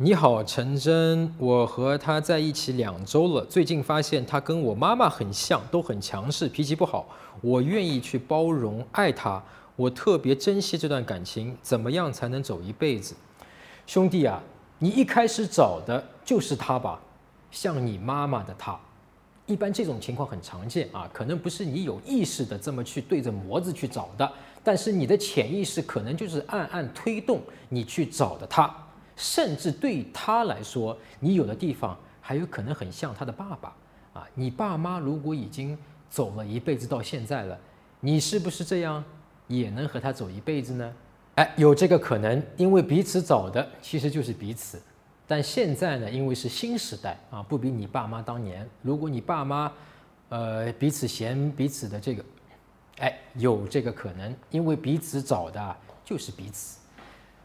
[0.00, 7.08] 你好，陈真，我和他在一起两周了，最近发现他跟我妈妈很像，都很强势，脾气不好。
[7.40, 9.42] 我愿意去包容爱他，
[9.74, 11.58] 我特别珍惜这段感情。
[11.60, 13.16] 怎么样才能走一辈子？
[13.88, 14.40] 兄弟啊，
[14.78, 17.00] 你一开始找的就是他吧？
[17.50, 18.78] 像你妈妈的他，
[19.46, 28.72] 一般这种情况很常见啊，可能不是你有意识的这么去对着模子去找的，但是你的潜意识可能就是暗暗推动你去找的他。
[29.18, 33.74] 甚至对他来说，你有的地方还有可能很像他的爸爸
[34.14, 34.26] 啊！
[34.34, 35.76] 你爸妈如果已经
[36.08, 37.58] 走了一辈子到现在了，
[37.98, 39.04] 你是不是这样
[39.48, 40.94] 也能和他走一辈子呢？
[41.34, 44.80] 哎，有这个可能，因为彼此找的其实就是彼此。
[45.26, 48.68] 但现在呢，因为是新时代啊，不比你爸妈当年。
[48.82, 49.70] 如果你爸妈
[50.28, 52.24] 呃彼此嫌彼此的这个，
[52.98, 56.78] 哎，有这个可能，因为彼此找的就是彼此。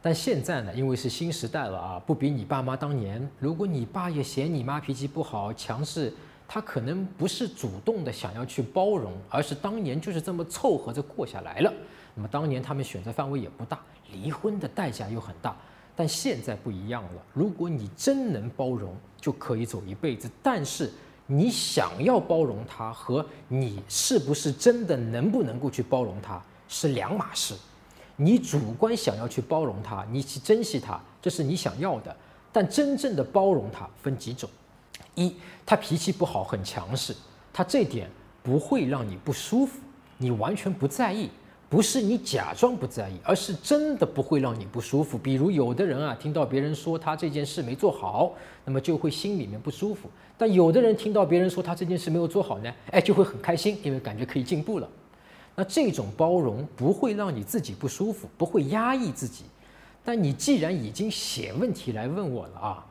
[0.05, 3.25] 但现在呢，因为是新时代了啊，不比你爸妈当年。
[3.39, 6.13] 如果你爸也嫌你妈脾气不好、强势，
[6.45, 11.73] 他可能不是主动的想要去包容，而是当年就是这么凑合着过下来了。
[12.13, 13.79] 那么当年他们选择范围也不大，
[14.11, 15.55] 离婚的代价又很大。
[15.95, 20.29] 但现在不一样了，如果你真能包容，就可以走一辈子。
[20.43, 20.91] 但是
[21.25, 27.55] 你想要包容他和你是不是真的能不能够去包容他是两码事。
[28.15, 32.15] 你主观想要去包容他，你去珍惜他，这是你想要的。
[32.51, 34.47] 但真正的包容他分几种：
[35.15, 37.15] 一，他脾气不好，很强势，
[37.51, 38.07] 他这点
[38.43, 39.79] 不会让你不舒服，
[40.17, 41.31] 你完全不在意，
[41.67, 45.17] 不是你假装不在意，而是真的不会让你不舒服。
[45.17, 48.33] 比如有的人啊，听到别人说他这件事没做好，
[48.63, 54.87] 那么就会心里面不舒服；但有的人听到别人说他这件事没有做好呢，哎，就会很开心，因为感觉可以进步了。
[55.55, 59.45] 那这种包容不会让你自己不舒服，不会压抑自己。
[60.03, 62.85] 但你既然已经写问题来问我了啊，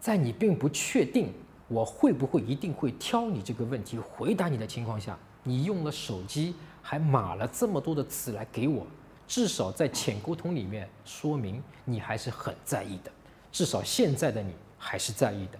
[0.00, 1.32] 在你并不确定
[1.68, 8.86] 我会不会一定会挑你这个问题回答你的情况下，你用了手机还码了这么多的词来给我，
[9.26, 13.10] 至少在浅沟通里面说明你还是很在意的，
[13.50, 15.58] 至少现在的你还是在意的，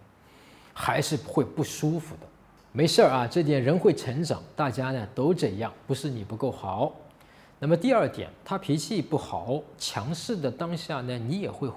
[0.75, 2.27] 还是会不舒服的。
[2.77, 6.93] 没事儿啊，这点人会成长，大家呢都这样，不是你不够好。
[7.61, 11.77] 那么第二点，他脾气不好，强势的当下呢，你也会火，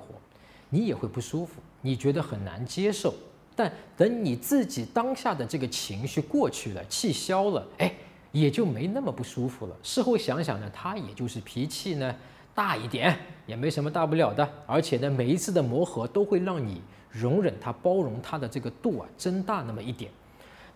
[0.72, 3.14] 你也会不舒服，你觉得很难接受。
[3.56, 7.94] 但等你自己当下的这个情绪过去了，气消了，哎，
[8.32, 9.76] 也就没那么不舒服了。
[9.84, 12.16] 事后想想呢，他也就是脾气呢
[12.56, 13.16] 大一点，
[13.46, 14.50] 也没什么大不了的。
[14.66, 16.82] 而且呢，每一次的磨合都会让你
[17.12, 20.10] 容忍他、包容他的这个度啊增大那么一点。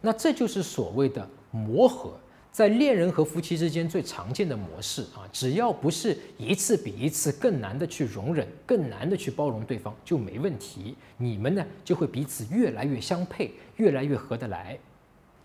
[0.02, 2.12] 那这就是所谓的磨合，
[2.52, 14.78] 在恋人和夫妻之间最常见的模式啊，只要不是一次比一次更难的去容忍，更难的去包容对方就没问题，你们呢就会彼此越来越相配，越来越合得来。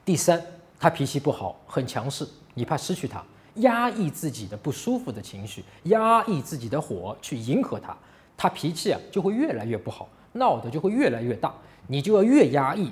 [0.04, 0.42] 第三，
[0.80, 3.22] 他脾气不好，很强势，你怕失去他，
[3.56, 7.96] 压抑自己的不舒服的情绪，压抑自己的火去迎合他，
[8.36, 11.54] 他脾气啊就会越来越不好，闹得就会越来越大，
[11.86, 12.90] 你就要越压抑。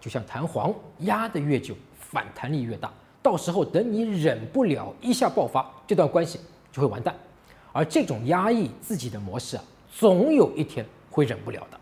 [0.00, 2.92] 就像弹簧压得越久，反弹力越大，
[3.22, 6.38] 到时候等你忍不了一下爆发，这段关系
[6.72, 7.14] 就会完蛋。
[7.72, 9.64] 而这种压抑自己的模式啊，
[9.94, 11.78] 总有一天会忍不了的。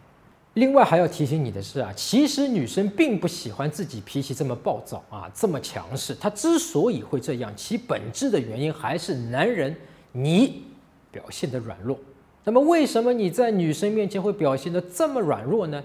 [0.54, 6.14] 另外还要提醒你的是啊，其实女生并不喜欢自己脾气这么暴躁啊，这么强势。
[6.14, 9.75] 她之所以会这样，其本质的原因还是男人
[10.12, 10.64] 你
[11.10, 11.98] 表现的软弱。
[12.44, 15.82] 那么为什么你在女生面前会表现的这么软弱呢？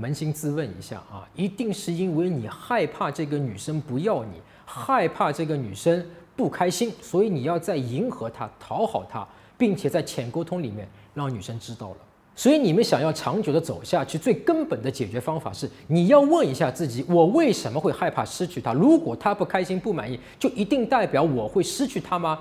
[0.00, 9.24] 扪心自问一下啊，一定是因为你害怕这个女生不要你，害怕这个女生不开心，所以你要在迎合她、讨好她，
[9.56, 11.96] 并且在浅沟通里面让女生知道了。
[12.34, 18.72] 所以你们想要长久的走下去，最根本的解决方法是，你要问一下自己：我为什么会害怕失去她？
[18.72, 22.40] 如果她不开心、不满意，就一定代表我会失去她吗？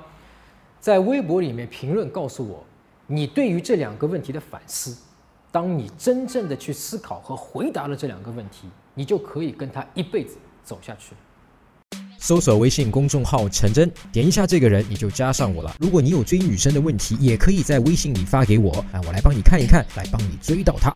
[0.79, 2.63] 在微博里面评论告诉我，
[3.05, 4.97] 你对于这两个问题的反思。
[5.53, 11.13] 当你真正的去思考和回答了这两个问题，你就可以跟他一辈子走下去。
[12.17, 15.75] 搜索微信公众号“陈真”，点一下这个人，你就加上我了。
[15.79, 20.95] 如果你有追女生的问题，也可以在微信里发给我，啊，我来帮你看一看，来帮你追到她。